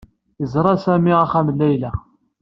Yerẓa 0.39 0.73
Sami 0.83 1.11
axxam 1.23 1.47
n 1.51 1.55
Layla. 1.59 1.91